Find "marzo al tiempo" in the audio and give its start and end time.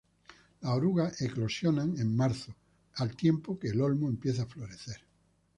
2.17-3.59